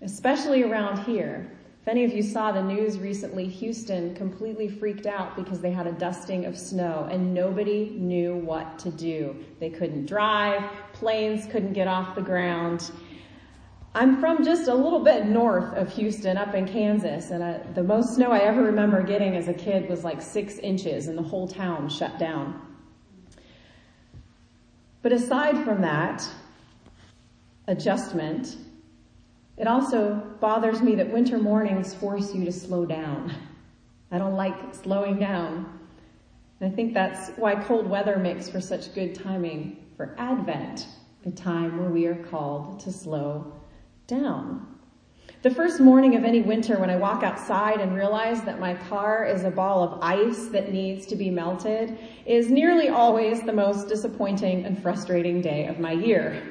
Especially 0.00 0.62
around 0.62 1.04
here. 1.04 1.50
If 1.82 1.88
any 1.88 2.04
of 2.04 2.12
you 2.12 2.22
saw 2.22 2.50
the 2.50 2.62
news 2.62 2.98
recently, 2.98 3.46
Houston 3.46 4.14
completely 4.14 4.68
freaked 4.68 5.06
out 5.06 5.36
because 5.36 5.60
they 5.60 5.70
had 5.70 5.86
a 5.86 5.92
dusting 5.92 6.44
of 6.44 6.58
snow 6.58 7.08
and 7.10 7.32
nobody 7.32 7.90
knew 7.90 8.36
what 8.36 8.78
to 8.80 8.90
do. 8.90 9.36
They 9.60 9.70
couldn't 9.70 10.06
drive, 10.06 10.68
planes 10.92 11.46
couldn't 11.46 11.74
get 11.74 11.86
off 11.86 12.14
the 12.14 12.22
ground. 12.22 12.90
I'm 13.96 14.20
from 14.20 14.44
just 14.44 14.68
a 14.68 14.74
little 14.74 15.00
bit 15.00 15.24
north 15.24 15.72
of 15.72 15.90
Houston, 15.94 16.36
up 16.36 16.54
in 16.54 16.68
Kansas, 16.68 17.30
and 17.30 17.42
uh, 17.42 17.60
the 17.72 17.82
most 17.82 18.14
snow 18.14 18.30
I 18.30 18.40
ever 18.40 18.62
remember 18.62 19.02
getting 19.02 19.34
as 19.34 19.48
a 19.48 19.54
kid 19.54 19.88
was 19.88 20.04
like 20.04 20.20
six 20.20 20.58
inches, 20.58 21.08
and 21.08 21.16
the 21.16 21.22
whole 21.22 21.48
town 21.48 21.88
shut 21.88 22.18
down. 22.18 22.60
But 25.00 25.12
aside 25.12 25.64
from 25.64 25.80
that 25.80 26.28
adjustment, 27.68 28.58
it 29.56 29.66
also 29.66 30.16
bothers 30.40 30.82
me 30.82 30.94
that 30.96 31.10
winter 31.10 31.38
mornings 31.38 31.94
force 31.94 32.34
you 32.34 32.44
to 32.44 32.52
slow 32.52 32.84
down. 32.84 33.32
I 34.10 34.18
don't 34.18 34.36
like 34.36 34.74
slowing 34.74 35.18
down. 35.18 35.80
And 36.60 36.70
I 36.70 36.76
think 36.76 36.92
that's 36.92 37.30
why 37.36 37.54
cold 37.54 37.88
weather 37.88 38.18
makes 38.18 38.50
for 38.50 38.60
such 38.60 38.94
good 38.94 39.14
timing 39.14 39.86
for 39.96 40.14
Advent, 40.18 40.86
a 41.24 41.30
time 41.30 41.78
where 41.78 41.88
we 41.88 42.04
are 42.04 42.22
called 42.24 42.78
to 42.80 42.92
slow 42.92 43.54
down. 44.06 44.66
The 45.42 45.50
first 45.54 45.80
morning 45.80 46.16
of 46.16 46.24
any 46.24 46.40
winter 46.40 46.78
when 46.78 46.90
I 46.90 46.96
walk 46.96 47.22
outside 47.22 47.80
and 47.80 47.94
realize 47.94 48.42
that 48.42 48.58
my 48.58 48.74
car 48.74 49.26
is 49.26 49.44
a 49.44 49.50
ball 49.50 49.82
of 49.82 50.00
ice 50.02 50.46
that 50.46 50.72
needs 50.72 51.06
to 51.06 51.16
be 51.16 51.30
melted 51.30 51.98
is 52.24 52.50
nearly 52.50 52.88
always 52.88 53.42
the 53.42 53.52
most 53.52 53.88
disappointing 53.88 54.64
and 54.64 54.80
frustrating 54.82 55.40
day 55.40 55.66
of 55.66 55.78
my 55.78 55.92
year. 55.92 56.42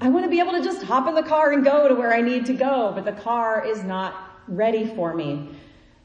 I 0.00 0.08
want 0.08 0.24
to 0.24 0.30
be 0.30 0.40
able 0.40 0.52
to 0.52 0.62
just 0.62 0.82
hop 0.82 1.08
in 1.08 1.14
the 1.14 1.22
car 1.22 1.52
and 1.52 1.64
go 1.64 1.88
to 1.88 1.94
where 1.94 2.12
I 2.12 2.20
need 2.20 2.46
to 2.46 2.54
go, 2.54 2.92
but 2.94 3.04
the 3.04 3.20
car 3.20 3.64
is 3.66 3.82
not 3.82 4.14
ready 4.46 4.86
for 4.86 5.14
me. 5.14 5.50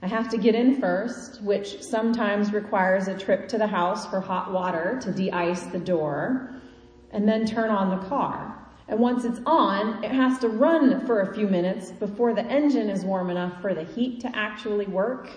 I 0.01 0.07
have 0.07 0.29
to 0.31 0.37
get 0.37 0.55
in 0.55 0.81
first, 0.81 1.41
which 1.41 1.81
sometimes 1.81 2.51
requires 2.51 3.07
a 3.07 3.17
trip 3.17 3.47
to 3.49 3.57
the 3.57 3.67
house 3.67 4.05
for 4.07 4.19
hot 4.19 4.51
water 4.51 4.99
to 5.03 5.11
de-ice 5.11 5.63
the 5.67 5.79
door, 5.79 6.49
and 7.11 7.27
then 7.27 7.45
turn 7.45 7.69
on 7.69 7.89
the 7.89 8.07
car. 8.07 8.52
And 8.87 8.99
once 8.99 9.23
it's 9.23 9.39
on, 9.45 10.03
it 10.03 10.11
has 10.11 10.39
to 10.39 10.49
run 10.49 11.05
for 11.05 11.21
a 11.21 11.33
few 11.33 11.47
minutes 11.47 11.91
before 11.91 12.33
the 12.33 12.43
engine 12.45 12.89
is 12.89 13.05
warm 13.05 13.29
enough 13.29 13.61
for 13.61 13.73
the 13.73 13.83
heat 13.83 14.19
to 14.21 14.35
actually 14.35 14.85
work. 14.85 15.29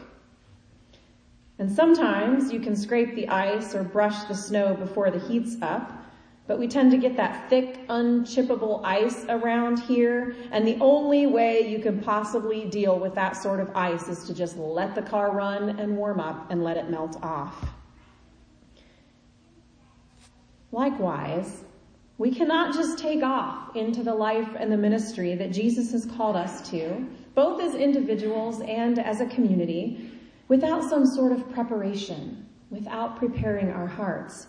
And 1.59 1.71
sometimes 1.71 2.53
you 2.53 2.61
can 2.61 2.77
scrape 2.77 3.15
the 3.15 3.29
ice 3.29 3.75
or 3.75 3.83
brush 3.83 4.25
the 4.25 4.35
snow 4.35 4.75
before 4.75 5.11
the 5.11 5.21
heat's 5.21 5.57
up, 5.63 5.91
but 6.47 6.59
we 6.59 6.69
tend 6.69 6.91
to 6.91 6.99
get 6.99 7.17
that 7.17 7.49
thick, 7.49 7.87
unchippable 7.89 8.85
ice 8.85 9.25
around 9.29 9.79
here, 9.81 10.37
and 10.51 10.67
the 10.67 10.77
only 10.81 11.27
way 11.27 11.69
you 11.69 11.79
can 11.79 12.01
possibly 12.01 12.67
deal 12.67 12.99
with 12.99 13.15
that 13.15 13.37
sort 13.37 13.61
of 13.61 13.75
ice 13.75 14.09
is 14.09 14.25
to 14.25 14.35
just 14.35 14.57
let 14.57 14.95
the 14.95 15.03
car 15.03 15.33
run 15.33 15.81
and 15.81 15.97
warm 15.97 16.21
up 16.21 16.51
and 16.51 16.63
let 16.63 16.77
it 16.77 16.91
melt 16.91 17.17
off. 17.23 17.71
Likewise, 20.73 21.65
we 22.19 22.31
cannot 22.31 22.75
just 22.75 22.99
take 22.99 23.23
off 23.23 23.77
into 23.77 24.03
the 24.03 24.15
life 24.15 24.49
and 24.59 24.73
the 24.73 24.77
ministry 24.77 25.35
that 25.35 25.53
Jesus 25.53 25.93
has 25.93 26.07
called 26.07 26.37
us 26.37 26.69
to, 26.71 27.07
both 27.35 27.61
as 27.61 27.75
individuals 27.75 28.63
and 28.63 28.99
as 28.99 29.21
a 29.21 29.27
community, 29.27 30.11
without 30.49 30.83
some 30.83 31.05
sort 31.05 31.33
of 31.33 31.51
preparation, 31.53 32.47
without 32.71 33.17
preparing 33.17 33.71
our 33.71 33.87
hearts. 33.87 34.47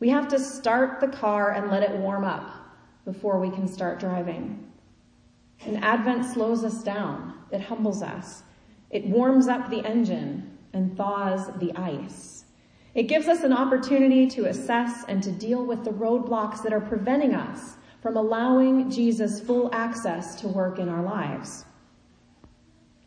We 0.00 0.10
have 0.10 0.28
to 0.28 0.38
start 0.38 1.00
the 1.00 1.08
car 1.08 1.52
and 1.52 1.70
let 1.70 1.82
it 1.82 1.96
warm 1.96 2.24
up 2.24 2.50
before 3.04 3.40
we 3.40 3.50
can 3.50 3.66
start 3.66 3.98
driving. 3.98 4.70
And 5.64 5.82
Advent 5.82 6.26
slows 6.26 6.62
us 6.62 6.82
down. 6.82 7.34
It 7.50 7.62
humbles 7.62 8.02
us. 8.02 8.42
It 8.90 9.06
warms 9.06 9.48
up 9.48 9.70
the 9.70 9.84
engine 9.84 10.58
and 10.74 10.96
thaws 10.96 11.48
the 11.58 11.72
ice. 11.74 12.37
It 12.94 13.04
gives 13.04 13.28
us 13.28 13.44
an 13.44 13.52
opportunity 13.52 14.26
to 14.28 14.46
assess 14.46 15.04
and 15.08 15.22
to 15.22 15.30
deal 15.30 15.64
with 15.64 15.84
the 15.84 15.90
roadblocks 15.90 16.62
that 16.62 16.72
are 16.72 16.80
preventing 16.80 17.34
us 17.34 17.76
from 18.02 18.16
allowing 18.16 18.90
Jesus 18.90 19.40
full 19.40 19.68
access 19.74 20.40
to 20.40 20.48
work 20.48 20.78
in 20.78 20.88
our 20.88 21.02
lives. 21.02 21.64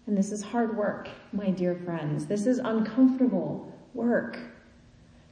And 0.08 0.18
this 0.18 0.32
is 0.32 0.44
hard 0.44 0.78
work, 0.78 1.10
my 1.32 1.50
dear 1.50 1.76
friends. 1.76 2.26
This 2.26 2.46
is 2.46 2.60
uncomfortable 2.60 3.72
work. 3.94 4.38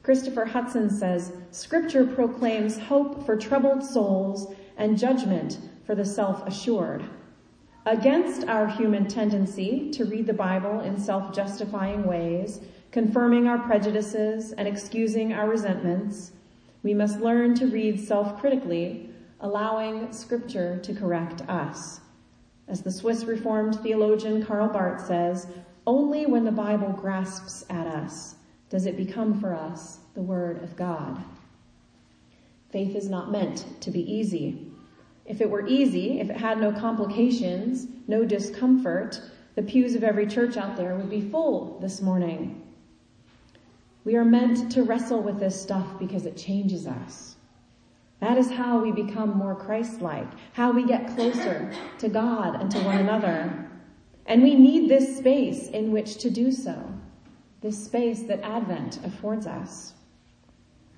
Christopher 0.02 0.46
Hudson 0.46 0.88
says, 0.88 1.32
Scripture 1.50 2.06
proclaims 2.06 2.78
hope 2.78 3.26
for 3.26 3.36
troubled 3.36 3.84
souls 3.84 4.54
and 4.78 4.98
judgment 4.98 5.58
for 5.84 5.94
the 5.94 6.04
self-assured. 6.04 7.04
Against 7.86 8.46
our 8.48 8.66
human 8.66 9.06
tendency 9.06 9.90
to 9.90 10.04
read 10.04 10.26
the 10.26 10.32
Bible 10.32 10.80
in 10.80 10.98
self-justifying 10.98 12.04
ways, 12.04 12.60
confirming 12.90 13.46
our 13.46 13.58
prejudices 13.58 14.52
and 14.52 14.66
excusing 14.66 15.32
our 15.32 15.48
resentments, 15.48 16.32
we 16.82 16.94
must 16.94 17.20
learn 17.20 17.54
to 17.54 17.66
read 17.66 18.00
self-critically, 18.00 19.10
allowing 19.40 20.12
Scripture 20.12 20.78
to 20.78 20.94
correct 20.94 21.42
us. 21.42 22.00
As 22.68 22.82
the 22.82 22.90
Swiss 22.90 23.24
Reformed 23.24 23.80
theologian 23.80 24.44
Karl 24.44 24.68
Barth 24.68 25.06
says, 25.06 25.46
only 25.86 26.26
when 26.26 26.44
the 26.44 26.52
Bible 26.52 26.92
grasps 26.92 27.64
at 27.70 27.86
us 27.86 28.36
does 28.68 28.86
it 28.86 28.96
become 28.96 29.40
for 29.40 29.54
us 29.54 29.98
the 30.14 30.22
Word 30.22 30.62
of 30.62 30.76
God. 30.76 31.22
Faith 32.70 32.94
is 32.94 33.08
not 33.08 33.32
meant 33.32 33.66
to 33.80 33.90
be 33.90 34.00
easy. 34.00 34.70
If 35.26 35.40
it 35.40 35.50
were 35.50 35.66
easy, 35.66 36.20
if 36.20 36.30
it 36.30 36.36
had 36.36 36.60
no 36.60 36.72
complications, 36.72 37.86
no 38.06 38.24
discomfort, 38.24 39.20
the 39.56 39.62
pews 39.62 39.94
of 39.94 40.04
every 40.04 40.26
church 40.26 40.56
out 40.56 40.76
there 40.76 40.94
would 40.94 41.10
be 41.10 41.20
full 41.20 41.78
this 41.80 42.00
morning. 42.00 42.62
We 44.04 44.16
are 44.16 44.24
meant 44.24 44.72
to 44.72 44.82
wrestle 44.82 45.22
with 45.22 45.38
this 45.38 45.60
stuff 45.60 45.86
because 45.98 46.24
it 46.24 46.36
changes 46.36 46.86
us. 46.86 47.36
That 48.20 48.38
is 48.38 48.50
how 48.50 48.78
we 48.78 48.92
become 48.92 49.36
more 49.36 49.54
Christ-like, 49.54 50.28
how 50.52 50.72
we 50.72 50.84
get 50.84 51.14
closer 51.14 51.72
to 51.98 52.08
God 52.08 52.60
and 52.60 52.70
to 52.70 52.78
one 52.80 52.98
another. 52.98 53.70
And 54.26 54.42
we 54.42 54.54
need 54.54 54.88
this 54.88 55.18
space 55.18 55.68
in 55.68 55.90
which 55.90 56.18
to 56.18 56.30
do 56.30 56.52
so 56.52 56.82
this 57.60 57.84
space 57.84 58.22
that 58.22 58.40
Advent 58.40 59.04
affords 59.04 59.46
us. 59.46 59.92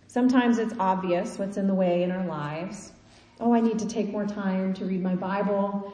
Sometimes 0.06 0.58
it's 0.58 0.74
obvious 0.78 1.36
what's 1.36 1.56
in 1.56 1.66
the 1.66 1.74
way 1.74 2.04
in 2.04 2.12
our 2.12 2.24
lives. 2.24 2.92
Oh, 3.40 3.52
I 3.52 3.60
need 3.60 3.80
to 3.80 3.88
take 3.88 4.10
more 4.10 4.26
time 4.26 4.72
to 4.74 4.84
read 4.84 5.02
my 5.02 5.16
Bible, 5.16 5.92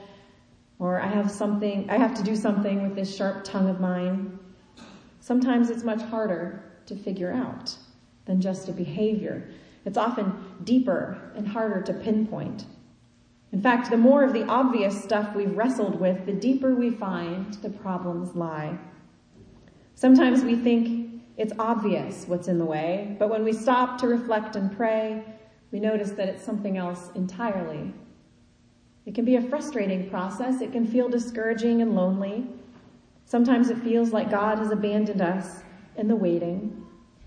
or 0.79 1.00
I 1.00 1.07
have 1.07 1.31
something, 1.31 1.88
I 1.88 1.97
have 1.97 2.15
to 2.17 2.23
do 2.23 2.37
something 2.37 2.83
with 2.83 2.95
this 2.95 3.17
sharp 3.17 3.45
tongue 3.45 3.71
of 3.71 3.81
mine. 3.81 4.38
Sometimes 5.21 5.71
it's 5.71 5.85
much 5.85 6.03
harder 6.03 6.68
to 6.88 6.97
figure 6.97 7.33
out 7.33 7.76
than 8.26 8.40
just 8.40 8.68
a 8.68 8.73
behavior. 8.73 9.49
It's 9.85 9.97
often 9.97 10.35
deeper 10.64 11.33
and 11.35 11.47
harder 11.47 11.80
to 11.82 11.93
pinpoint. 11.95 12.67
In 13.52 13.63
fact, 13.63 13.91
the 13.91 13.97
more 13.97 14.25
of 14.25 14.34
the 14.34 14.45
obvious 14.45 15.02
stuff 15.02 15.34
we've 15.34 15.56
wrestled 15.56 15.99
with, 15.99 16.26
the 16.26 16.32
deeper 16.32 16.75
we 16.75 16.91
find 16.91 17.54
the 17.54 17.71
problems 17.71 18.34
lie. 18.34 18.78
Sometimes 19.95 20.45
we 20.45 20.54
think 20.54 21.23
it's 21.39 21.54
obvious 21.58 22.26
what's 22.26 22.49
in 22.49 22.58
the 22.58 22.65
way, 22.65 23.17
but 23.19 23.30
when 23.30 23.45
we 23.45 23.52
stop 23.52 23.99
to 23.99 24.08
reflect 24.08 24.56
and 24.56 24.76
pray, 24.76 25.25
we 25.71 25.80
notice 25.80 26.10
that 26.13 26.28
it's 26.28 26.45
something 26.45 26.76
else 26.76 27.10
entirely. 27.15 27.95
It 29.06 29.15
can 29.15 29.25
be 29.25 29.36
a 29.36 29.43
frustrating 29.43 30.10
process. 30.10 30.60
It 30.60 30.73
can 30.73 30.86
feel 30.86 31.08
discouraging 31.08 31.80
and 31.80 31.95
lonely. 31.95 32.47
Sometimes 33.25 33.71
it 33.71 33.78
feels 33.78 34.13
like 34.13 34.30
God 34.30 34.58
has 34.58 34.71
abandoned 34.71 35.23
us 35.23 35.63
in 35.97 36.08
the 36.08 36.17
waiting, 36.17 36.77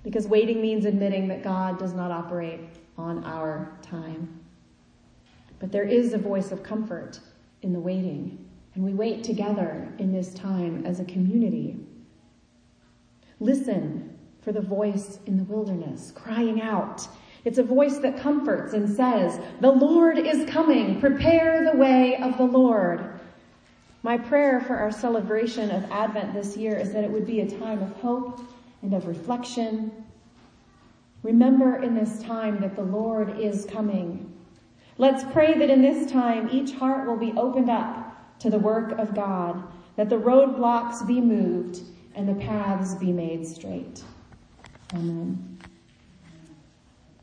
because 0.03 0.27
waiting 0.27 0.61
means 0.61 0.85
admitting 0.85 1.27
that 1.27 1.43
God 1.43 1.77
does 1.77 1.93
not 1.93 2.11
operate 2.11 2.61
on 2.97 3.23
our 3.23 3.77
time. 3.81 4.39
But 5.59 5.71
there 5.71 5.83
is 5.83 6.13
a 6.13 6.17
voice 6.17 6.51
of 6.51 6.63
comfort 6.63 7.19
in 7.61 7.73
the 7.73 7.79
waiting, 7.79 8.49
and 8.73 8.83
we 8.83 8.93
wait 8.93 9.23
together 9.23 9.91
in 9.99 10.11
this 10.11 10.33
time 10.33 10.85
as 10.85 10.99
a 10.99 11.05
community. 11.05 11.77
Listen 13.39 14.17
for 14.41 14.51
the 14.51 14.61
voice 14.61 15.19
in 15.27 15.37
the 15.37 15.43
wilderness, 15.43 16.11
crying 16.15 16.61
out. 16.61 17.07
It's 17.45 17.57
a 17.57 17.63
voice 17.63 17.97
that 17.99 18.19
comforts 18.19 18.73
and 18.73 18.89
says, 18.89 19.39
the 19.61 19.71
Lord 19.71 20.17
is 20.17 20.49
coming. 20.49 20.99
Prepare 20.99 21.71
the 21.71 21.77
way 21.77 22.17
of 22.17 22.37
the 22.37 22.43
Lord. 22.43 23.19
My 24.03 24.17
prayer 24.17 24.61
for 24.61 24.77
our 24.77 24.91
celebration 24.91 25.69
of 25.69 25.83
Advent 25.91 26.33
this 26.33 26.57
year 26.57 26.75
is 26.75 26.91
that 26.93 27.03
it 27.03 27.11
would 27.11 27.27
be 27.27 27.41
a 27.41 27.59
time 27.59 27.81
of 27.83 27.91
hope 27.97 28.41
and 28.81 28.93
of 28.93 29.07
reflection. 29.07 29.91
Remember 31.23 31.81
in 31.81 31.93
this 31.93 32.21
time 32.23 32.59
that 32.61 32.75
the 32.75 32.83
Lord 32.83 33.39
is 33.39 33.65
coming. 33.65 34.33
Let's 34.97 35.23
pray 35.31 35.57
that 35.57 35.69
in 35.69 35.81
this 35.81 36.11
time 36.11 36.49
each 36.51 36.73
heart 36.73 37.07
will 37.07 37.17
be 37.17 37.33
opened 37.37 37.69
up 37.69 38.39
to 38.39 38.49
the 38.49 38.59
work 38.59 38.97
of 38.97 39.13
God, 39.13 39.63
that 39.95 40.09
the 40.09 40.17
roadblocks 40.17 41.05
be 41.05 41.21
moved, 41.21 41.81
and 42.15 42.27
the 42.27 42.35
paths 42.35 42.95
be 42.95 43.11
made 43.11 43.45
straight. 43.45 44.03
Amen. 44.93 45.59